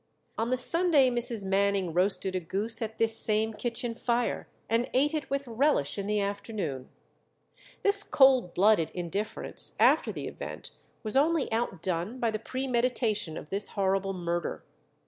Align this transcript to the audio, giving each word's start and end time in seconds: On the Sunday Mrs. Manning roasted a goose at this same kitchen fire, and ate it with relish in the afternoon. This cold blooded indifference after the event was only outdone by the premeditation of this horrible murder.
On 0.35 0.49
the 0.49 0.57
Sunday 0.57 1.11
Mrs. 1.11 1.45
Manning 1.45 1.93
roasted 1.93 2.35
a 2.35 2.39
goose 2.39 2.81
at 2.81 2.97
this 2.97 3.15
same 3.15 3.53
kitchen 3.53 3.93
fire, 3.93 4.47
and 4.67 4.89
ate 4.95 5.13
it 5.13 5.29
with 5.29 5.47
relish 5.47 5.95
in 5.95 6.07
the 6.07 6.19
afternoon. 6.19 6.89
This 7.83 8.01
cold 8.01 8.55
blooded 8.55 8.89
indifference 8.95 9.75
after 9.79 10.11
the 10.11 10.27
event 10.27 10.71
was 11.03 11.15
only 11.15 11.51
outdone 11.51 12.17
by 12.19 12.31
the 12.31 12.39
premeditation 12.39 13.37
of 13.37 13.51
this 13.51 13.67
horrible 13.77 14.13
murder. 14.13 14.63